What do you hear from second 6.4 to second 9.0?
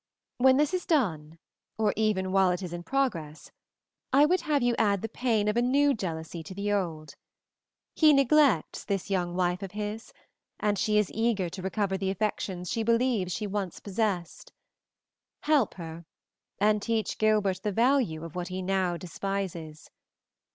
to the old. He neglects